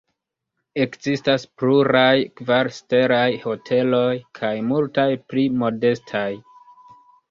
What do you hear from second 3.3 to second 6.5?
hoteloj kaj multaj pli modestaj.